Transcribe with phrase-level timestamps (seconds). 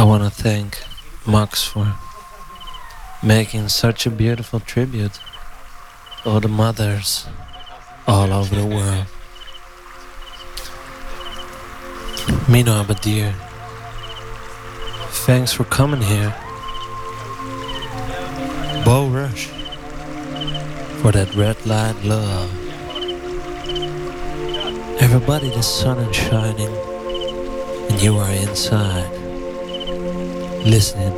[0.00, 0.82] I want to thank
[1.26, 1.94] Max for
[3.22, 5.20] making such a beautiful tribute
[6.22, 7.26] to all the mothers
[8.08, 9.04] all over the world.
[12.48, 13.34] Mino Abadir,
[15.26, 16.34] thanks for coming here.
[18.86, 19.48] Bo Rush,
[21.02, 22.50] for that red light love.
[25.02, 26.74] Everybody, the sun is shining,
[27.90, 29.10] and you are inside,
[30.64, 31.12] listening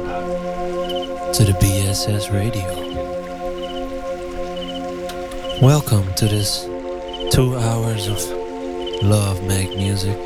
[1.33, 2.63] to the BSS radio.
[5.61, 6.65] Welcome to this
[7.33, 8.19] two hours of
[9.03, 10.17] love make music.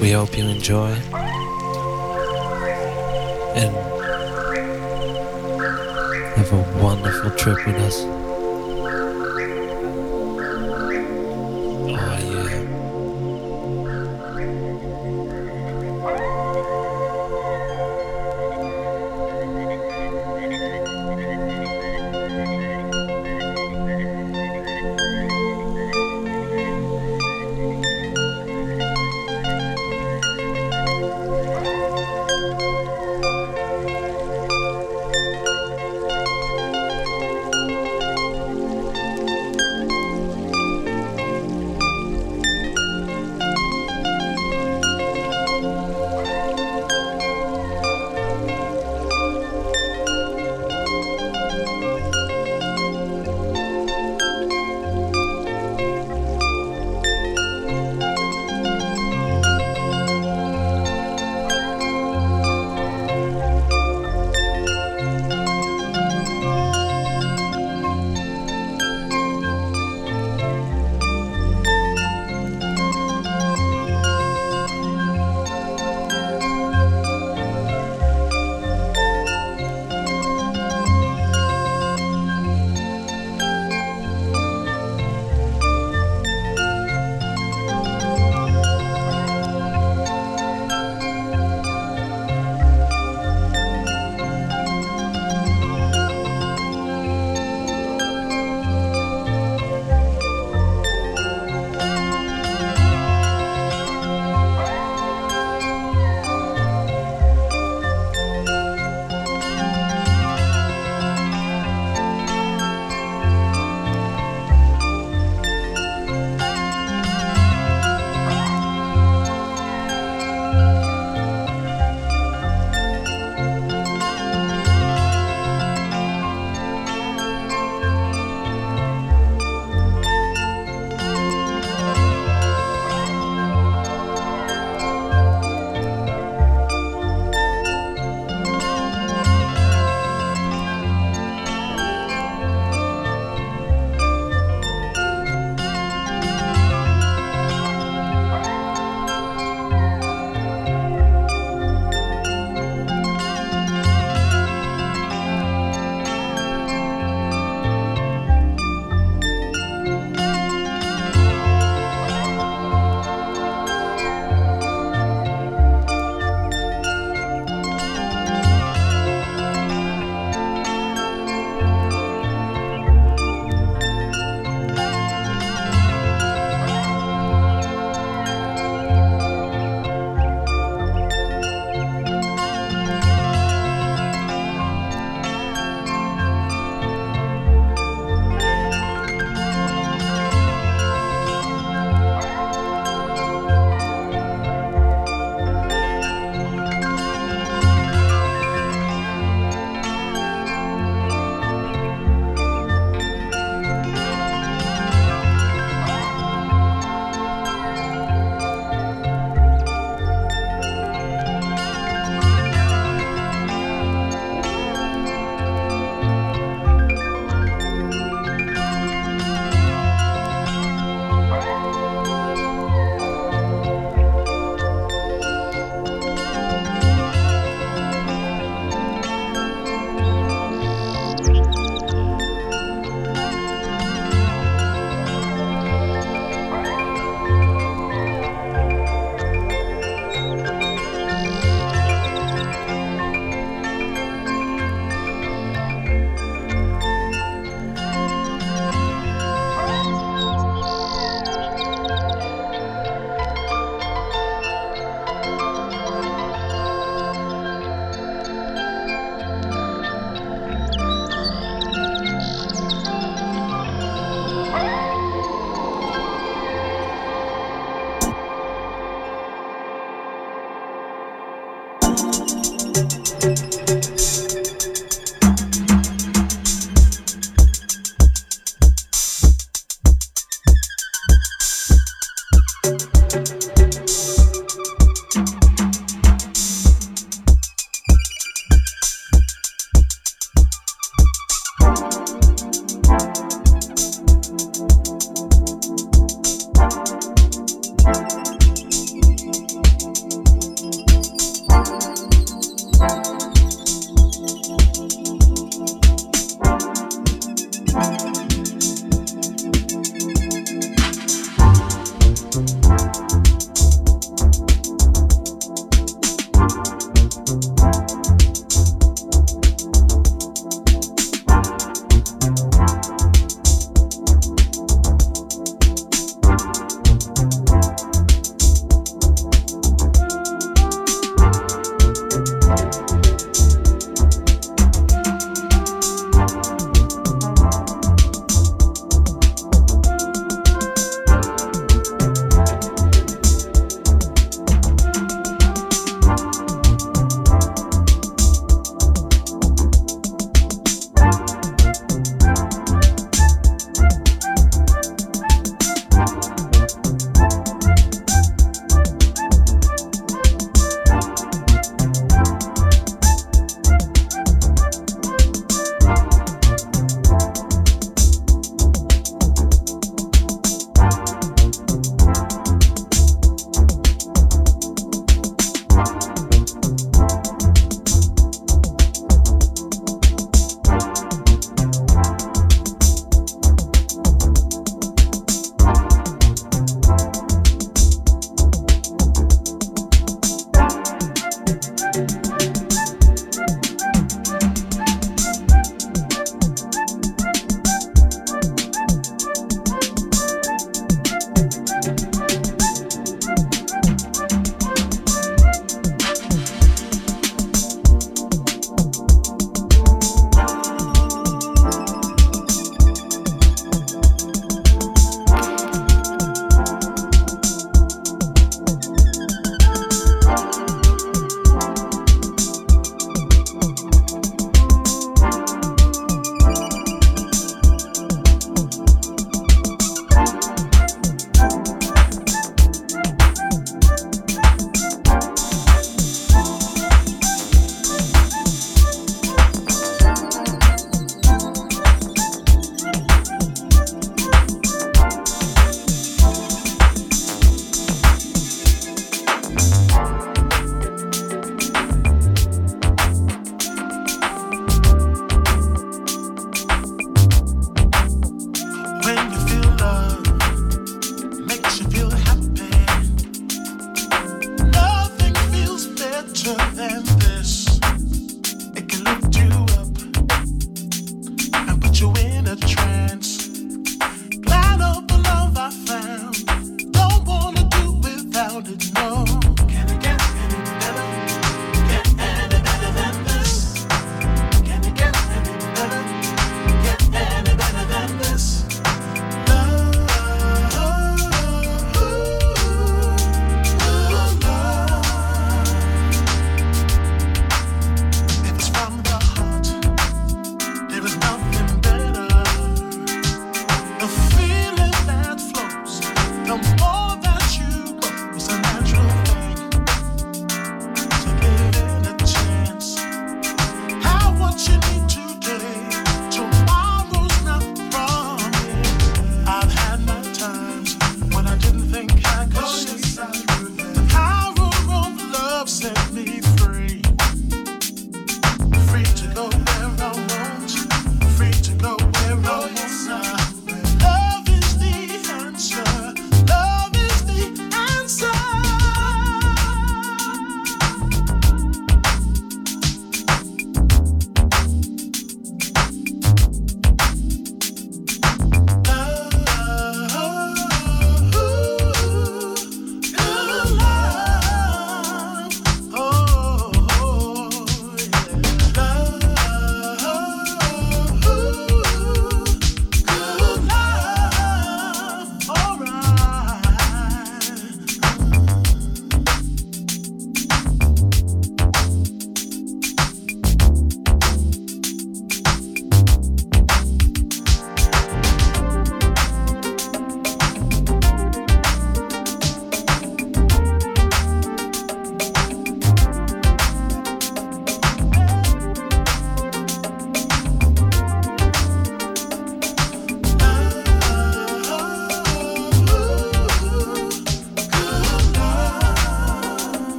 [0.00, 0.92] We hope you enjoy
[3.54, 3.74] and
[6.36, 8.27] have a wonderful trip with us.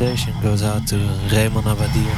[0.00, 0.96] Relaxation goes out to
[1.32, 2.16] Raymond Abadir,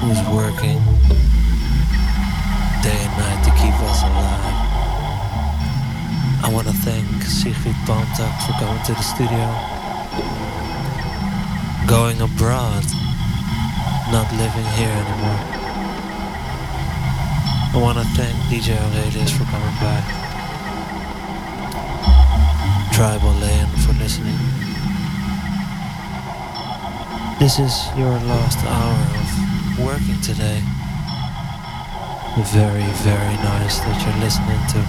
[0.00, 0.78] who's working
[2.82, 4.56] day and night to keep us alive.
[6.44, 9.46] I want to thank Sigrid Palmtak for coming to the studio.
[11.86, 12.84] Going abroad,
[14.12, 15.42] not living here anymore.
[17.72, 20.20] I want to thank DJ Aurelius for coming by.
[22.92, 24.59] Tribal Land for listening.
[27.40, 30.60] This is your last hour of working today.
[32.52, 34.84] Very, very nice that you're listening to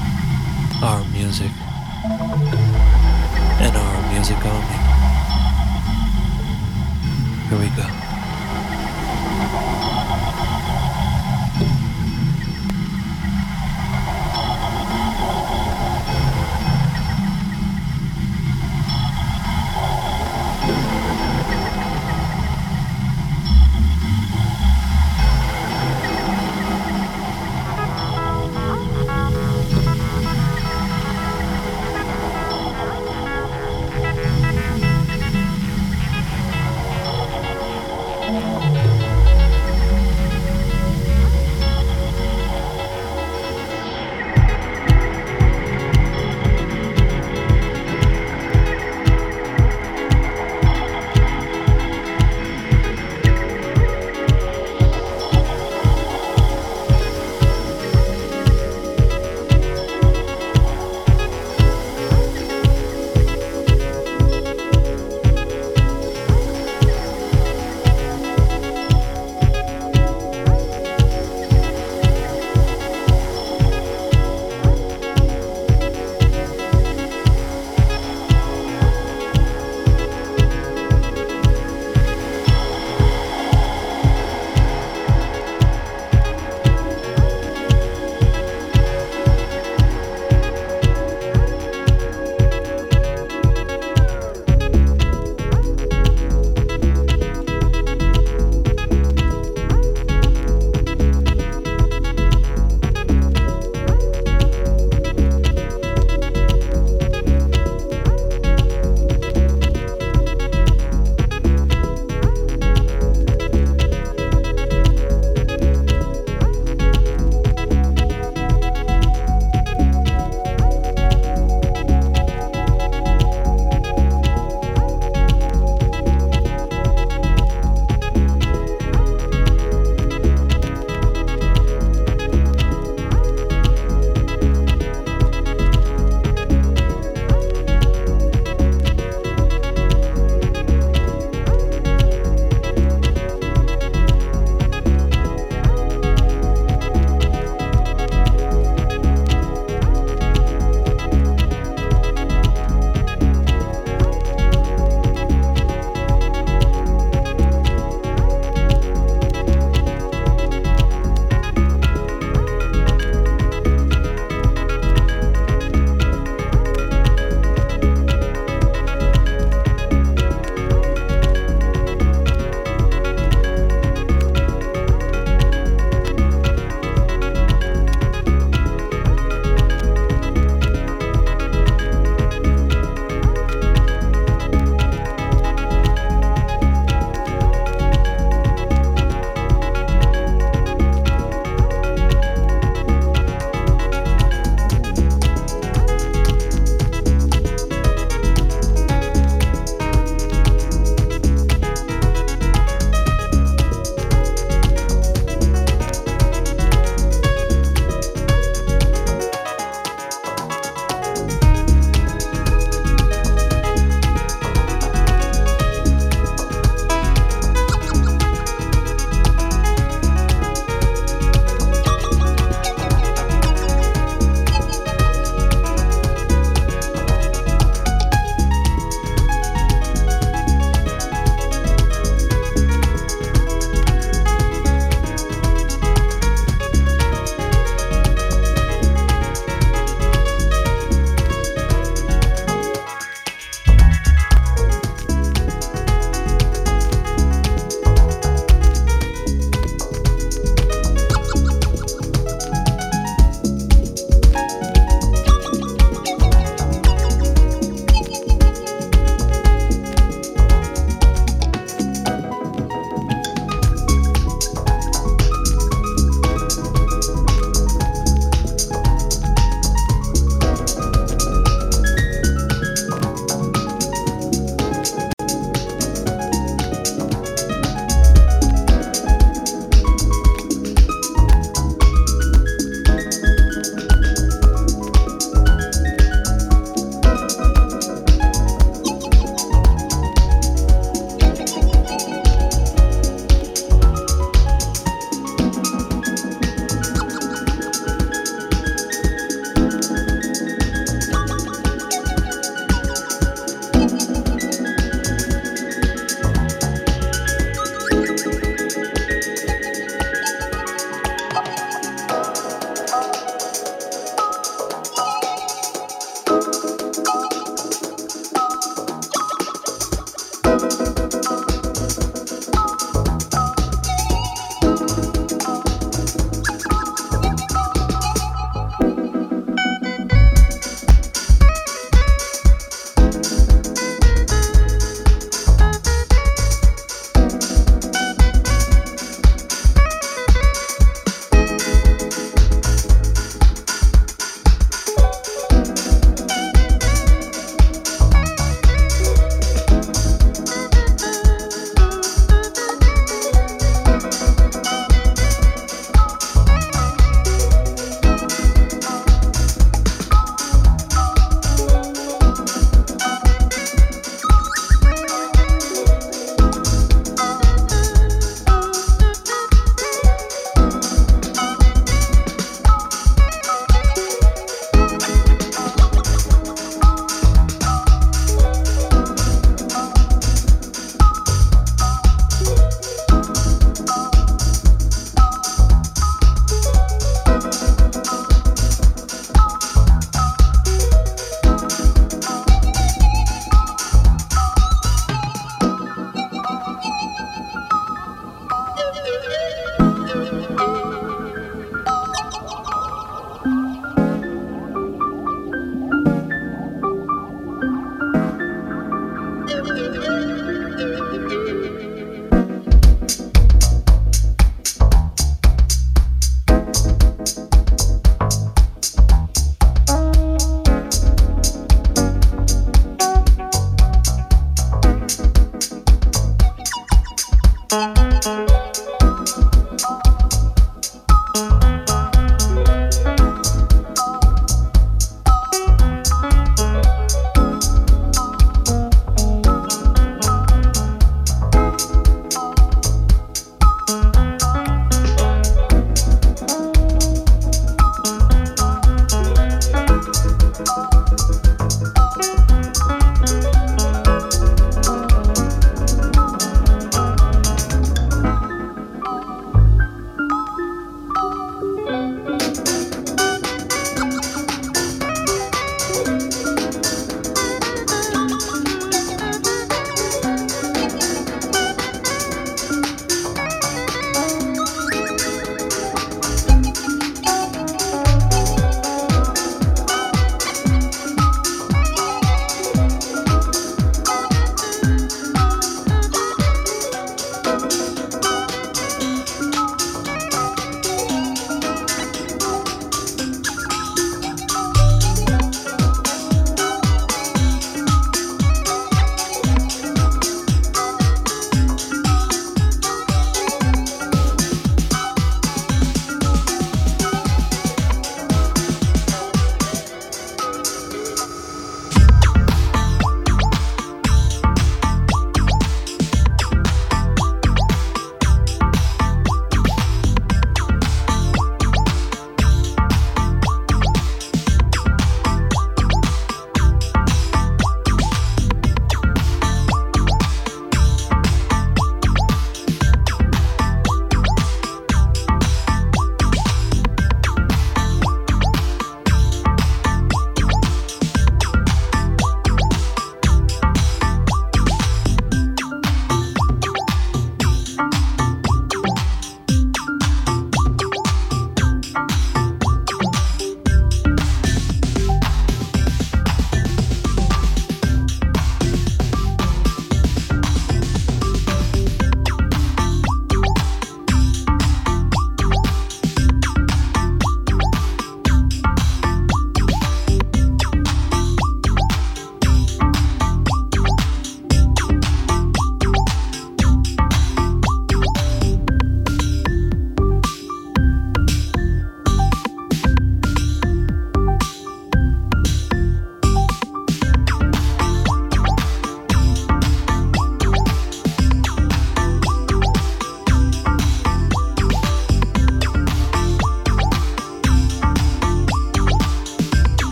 [0.85, 1.51] our music
[3.63, 4.79] and our music only.
[7.47, 8.00] Here we go.